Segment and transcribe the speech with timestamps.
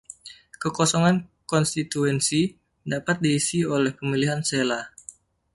[0.61, 1.17] Kekosongan
[1.51, 2.39] konstituensi
[2.93, 4.79] dapat diisi oleh pemilihan sela.